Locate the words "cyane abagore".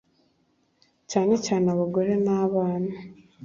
1.45-2.13